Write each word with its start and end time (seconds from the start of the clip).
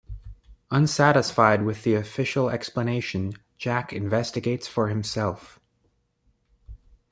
Unsatisfied 0.71 1.63
with 1.63 1.83
the 1.83 1.93
official 1.93 2.49
explanation, 2.49 3.33
Jack 3.59 3.93
investigates 3.93 4.67
for 4.67 4.87
himself. 4.87 5.59